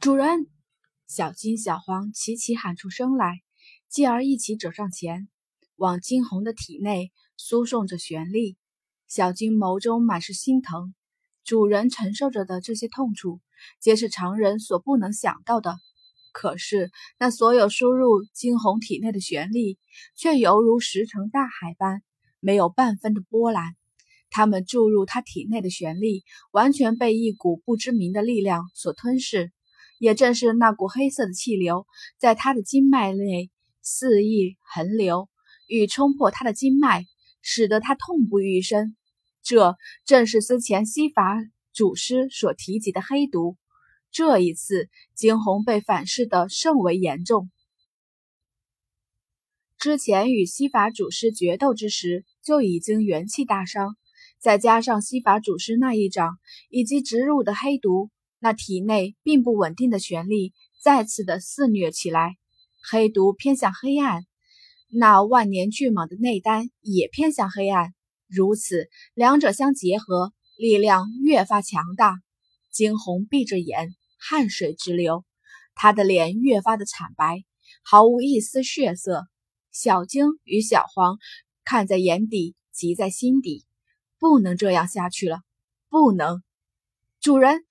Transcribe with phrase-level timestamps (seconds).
[0.00, 0.46] 主人！
[1.06, 3.42] 小金、小黄齐齐喊出声来，
[3.90, 5.28] 继而一起走上前，
[5.76, 8.56] 往金红的体内输送着旋力。
[9.08, 10.94] 小金眸中满是心疼，
[11.44, 13.42] 主人承受着的这些痛楚，
[13.78, 15.76] 皆是常人所不能想到的。
[16.32, 19.78] 可是那所有输入金红体内的旋力，
[20.16, 22.00] 却犹如石沉大海般，
[22.40, 23.76] 没有半分的波澜。
[24.30, 29.52] 他们注入他体内的旋力，完全被一股不知名的力量所吞噬。
[30.00, 31.86] 也正是那股黑色的气流，
[32.18, 33.50] 在他的经脉内
[33.82, 35.28] 肆意横流，
[35.68, 37.04] 欲冲破他的经脉，
[37.42, 38.96] 使得他痛不欲生。
[39.42, 41.36] 这正是之前西法
[41.74, 43.58] 祖师所提及的黑毒。
[44.10, 47.50] 这一次，惊鸿被反噬的甚为严重。
[49.78, 53.96] 之前与西法祖师决斗之时，就已经元气大伤，
[54.38, 56.38] 再加上西法祖师那一掌
[56.70, 62.36] 以及植入的黑毒，那体内并不稳定的旋力再次的肆虐起来。
[62.90, 64.26] 黑毒偏向黑暗，
[64.88, 67.94] 那万年巨蟒的内丹也偏向黑暗。
[68.26, 72.14] 如此，两者相结合，力量越发强大。
[72.72, 75.24] 惊鸿闭着眼，汗水直流，
[75.74, 77.44] 他的脸越发的惨白，
[77.82, 79.26] 毫无一丝血色。
[79.72, 81.18] 小晶与小黄
[81.64, 83.64] 看在眼底，急在心底，
[84.18, 85.40] 不能这样下去了，
[85.88, 86.42] 不能！
[87.20, 87.64] 主人，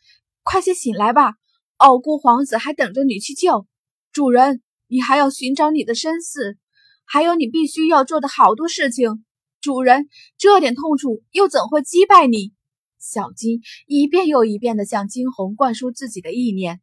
[0.52, 1.36] 快些醒来吧，
[1.78, 3.68] 傲孤皇子还等着你去救。
[4.12, 6.58] 主人，你还要寻找你的身世，
[7.06, 9.24] 还有你必须要做的好多事情。
[9.62, 12.52] 主人，这点痛楚又怎会击败你？
[13.00, 16.82] 小金一遍又一遍地向金红灌输自己的意念，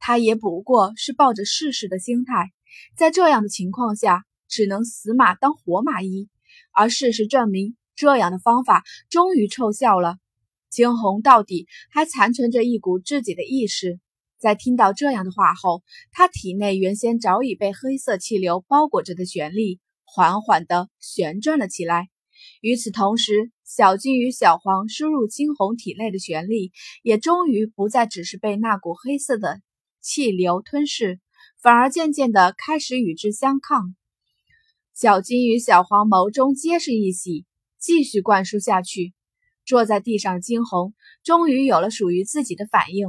[0.00, 2.50] 他也不过是抱着试试的心态，
[2.96, 6.28] 在这样的情况下，只能死马当活马医。
[6.72, 10.16] 而事实证明，这样的方法终于奏效了。
[10.74, 14.00] 惊鸿到底还残存着一股自己的意识，
[14.40, 22.08] 在听到这样的话后，他体内原先早已被黑色气流包裹着的旋力，缓缓地旋转了起来。
[22.60, 26.72] 与此同时，小金与小黄输入惊鸿体内的旋力，
[27.04, 29.60] 也终于不再只是被那股黑色的
[30.00, 31.20] 气流吞噬，
[31.62, 33.94] 反而渐渐的开始与之相抗。
[34.92, 37.46] 小金与小黄眸中皆是一喜，
[37.78, 39.14] 继续灌输下去。
[39.64, 43.06] 坐在地上的金红终于有了属于自己的反应，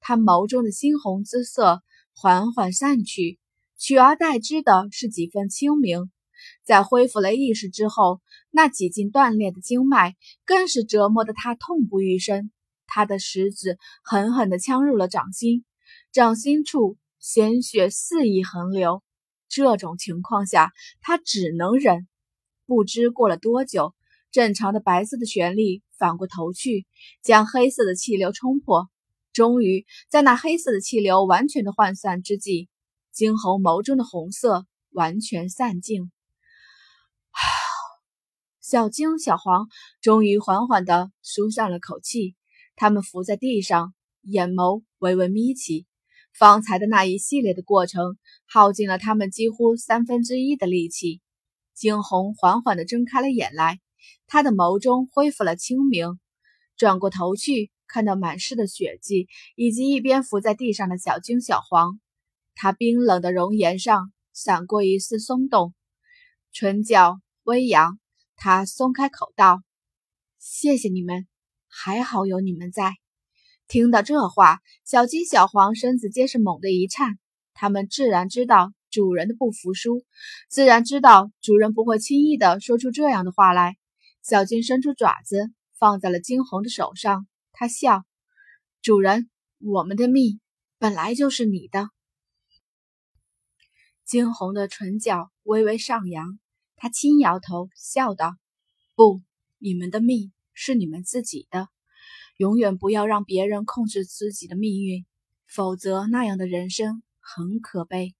[0.00, 1.82] 他眸中的猩红之色
[2.14, 3.38] 缓缓散去，
[3.78, 6.10] 取而代之的是几分清明。
[6.64, 8.20] 在恢复了意识之后，
[8.50, 12.50] 那几近断裂的经脉更是折磨得他痛不欲生。
[12.86, 15.64] 他的食指狠狠地呛入了掌心，
[16.12, 19.02] 掌心处鲜血肆意横流。
[19.48, 22.08] 这种情况下，他只能忍。
[22.66, 23.94] 不知过了多久，
[24.32, 26.86] 正常的白色的旋律反过头去，
[27.22, 28.88] 将黑色的气流冲破。
[29.34, 32.68] 终于，在那黑色的气流完全的涣散之际，
[33.12, 36.10] 惊鸿眸中的红色完全散尽。
[38.60, 39.68] 小金、小黄
[40.00, 42.34] 终于缓缓地舒上了口气，
[42.74, 43.92] 他们伏在地上，
[44.22, 45.86] 眼眸微微眯起。
[46.38, 48.16] 方才的那一系列的过程，
[48.46, 51.20] 耗尽了他们几乎三分之一的力气。
[51.74, 53.80] 惊鸿缓缓地睁开了眼来，
[54.26, 56.18] 他的眸中恢复了清明，
[56.76, 62.00] 转过头去，看到满室的血迹，以及一边伏在地上的小金、小黄，
[62.54, 65.74] 他冰冷的容颜上闪过一丝松动。
[66.52, 67.98] 唇角微扬，
[68.36, 69.62] 他松开口道
[70.38, 71.26] ：“谢谢你们，
[71.68, 72.94] 还好有你们在。”
[73.68, 77.18] 听到这话，小金、小黄身子皆是猛地一颤。
[77.54, 80.04] 他们自然知道主人的不服输，
[80.50, 83.76] 自然知道主人不会轻易的说出这样的话来。
[84.22, 88.04] 小金伸出爪子放在了金红的手上，他笑
[88.80, 89.28] ：“主人，
[89.58, 90.40] 我们的命
[90.78, 91.90] 本来就是你的。”
[94.06, 96.38] 惊鸿的唇角微微上扬，
[96.76, 98.36] 他轻摇头，笑道
[98.94, 99.22] ：“不，
[99.58, 101.68] 你们的命是你们自己的，
[102.36, 105.04] 永远不要让别人控制自己的命运，
[105.48, 108.14] 否则那样的人生很可悲。”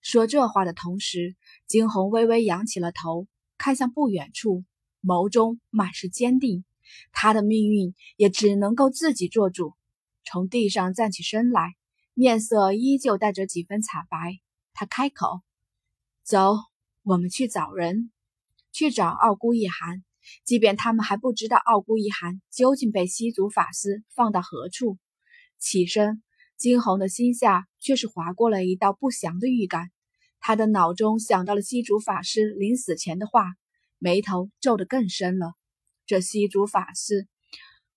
[0.00, 1.36] 说这话的同时，
[1.66, 3.26] 惊鸿微微扬起了头，
[3.58, 4.64] 看向不远处，
[5.04, 6.64] 眸中满是坚定。
[7.12, 9.74] 他的命运也只能够自己做主。
[10.24, 11.74] 从地上站起身来，
[12.14, 14.38] 面色依旧带着几分惨白。
[14.72, 15.40] 他开口
[16.24, 16.56] ：“走，
[17.02, 18.10] 我们去找人，
[18.72, 20.02] 去找傲孤一寒。
[20.44, 24.96] 即便他们还不知道傲孤一寒究竟被西族法师放到何处。”
[25.58, 26.22] 起身，
[26.56, 29.90] 惊鸿的心下却是划过了一道不祥的预感。
[30.40, 33.54] 他的脑中想到了西族法师临死前的话，
[34.04, 35.54] 眉头皱得更深了。
[36.04, 37.26] 这西竹法师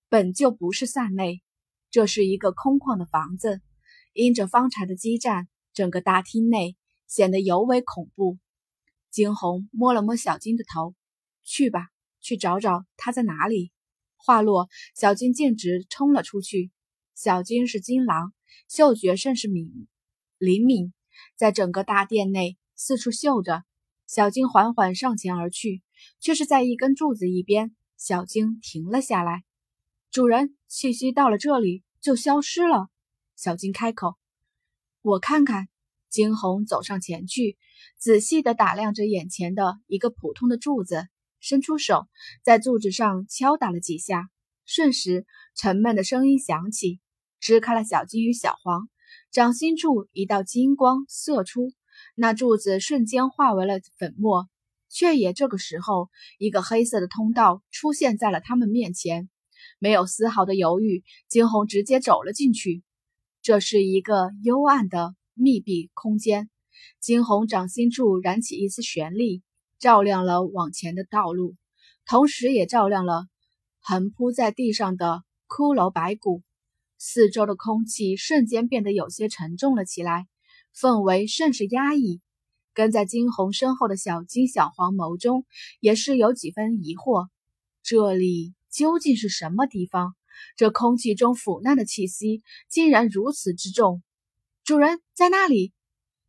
[0.08, 1.42] 本就不是善类，
[1.90, 3.60] 这是一个空旷的房子。
[4.14, 8.38] 因着方才的激战，整个大厅内显得尤为恐怖。
[9.10, 10.94] 惊鸿摸了摸小金的头，
[11.44, 11.88] 去吧，
[12.22, 13.70] 去找找他在哪里。
[14.16, 16.72] 话落，小金径直冲了出去。
[17.14, 18.32] 小金是金狼，
[18.66, 19.86] 嗅觉甚是敏
[20.38, 20.94] 灵敏，
[21.36, 23.62] 在整个大殿内四处嗅着。
[24.06, 25.82] 小金缓缓上前而去，
[26.20, 29.44] 却是在一根柱子一边，小金停了下来。
[30.10, 32.88] 主人，气息到了这里就消失了。
[33.36, 34.16] 小金开口
[35.02, 35.68] ：“我看看。”
[36.10, 37.58] 惊鸿走上前去，
[37.98, 41.06] 仔细地打量着眼前的一个普通的柱子，
[41.38, 42.08] 伸出手
[42.42, 44.30] 在柱子上敲打了几下，
[44.64, 46.98] 瞬时沉闷的声音响起。
[47.40, 48.88] 支开了小金与小黄，
[49.30, 51.72] 掌心处一道金光射出，
[52.14, 54.48] 那柱子瞬间化为了粉末。
[54.90, 56.08] 却也这个时候，
[56.38, 59.28] 一个黑色的通道出现在了他们面前，
[59.78, 62.82] 没有丝毫的犹豫，惊鸿直接走了进去。
[63.42, 66.50] 这是一个幽暗的密闭空间，
[67.00, 69.42] 惊鸿掌心处燃起一丝玄力，
[69.78, 71.56] 照亮了往前的道路，
[72.04, 73.26] 同时也照亮了
[73.80, 76.42] 横铺在地上的骷髅白骨。
[76.98, 80.26] 四周的空气瞬间变得有些沉重了起来，
[80.76, 82.20] 氛围甚是压抑。
[82.78, 85.44] 跟在金红身后的小金、小黄眸中
[85.80, 87.26] 也是有几分疑惑：
[87.82, 90.14] 这里究竟是什么地方？
[90.54, 94.00] 这空气中腐烂的气息竟然如此之重！
[94.62, 95.72] 主人在那里？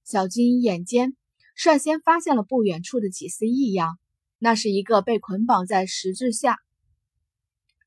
[0.04, 1.16] 小金眼尖，
[1.54, 4.00] 率先发现了不远处的几丝异样。
[4.40, 6.58] 那是一个被捆绑在十字下。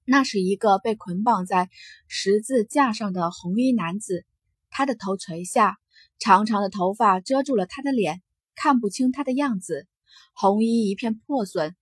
[0.05, 1.69] 那是一个被捆绑在
[2.07, 4.25] 十字架上的红衣男子，
[4.71, 5.79] 他的头垂下，
[6.21, 8.23] 长长的头发遮住了他的脸，
[8.55, 9.87] 看不清他的样子。
[10.35, 11.75] 红衣一片破损，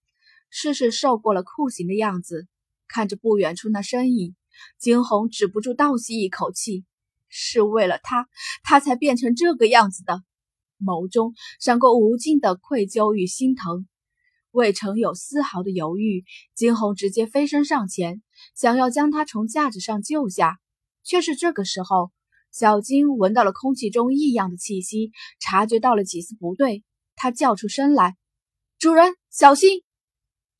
[0.51, 2.47] 似是受过了酷刑的样子。
[2.89, 4.35] 看着不远处那身影，
[4.79, 6.85] 惊鸿止不住倒吸一口气，
[7.29, 8.29] 是为了他，
[8.63, 10.23] 他才变成这个样子的。
[10.79, 13.87] 眸中闪过无尽的愧疚与心疼。
[14.51, 16.25] 未曾有丝毫的犹豫，
[16.55, 18.23] 惊鸿直接飞身上前，
[18.57, 20.59] 想要将他从架子上救下。
[21.03, 22.11] 却是这个时候，
[22.53, 26.83] 小金闻到了空气中异样的气息，察觉到了几丝不对，
[27.15, 28.17] 他叫出声来
[28.79, 29.83] ：“主人，小心！”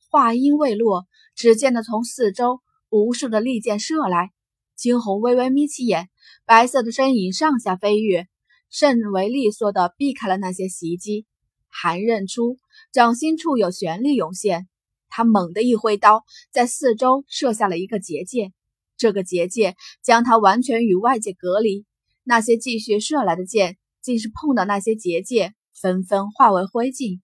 [0.09, 1.05] 话音未落，
[1.35, 4.31] 只见得从四周无数的利箭射来。
[4.75, 6.09] 惊鸿微微眯起眼，
[6.45, 8.27] 白色的身影上下飞跃，
[8.69, 11.25] 甚为利索地避开了那些袭击。
[11.67, 12.57] 韩认出
[12.91, 14.67] 掌心处有玄力涌现，
[15.09, 18.53] 他猛地一挥刀，在四周设下了一个结界。
[19.01, 21.87] 这个结界将他完全与外界隔离。
[22.23, 27.19] 那些继续射来的箭，竟是碰到那些结界，纷纷化为灰烬。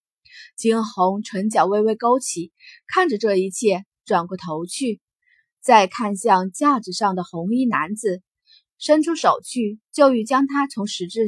[0.55, 2.51] 惊鸿唇角微微勾起，
[2.87, 4.99] 看着这一切，转过头去，
[5.61, 8.23] 再看向架子上的红衣男子，
[8.79, 11.27] 伸出手去，就欲将他从十字。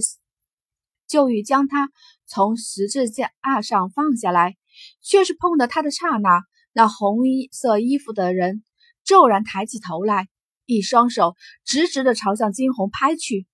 [1.07, 1.91] 就欲将他
[2.25, 3.31] 从十字架
[3.61, 4.57] 上放下来，
[5.03, 6.41] 却是碰到他的刹那，
[6.73, 8.63] 那红衣色衣服的人
[9.03, 10.27] 骤然抬起头来，
[10.69, 11.35] 一双手
[11.65, 13.47] 直直的朝向金红拍去。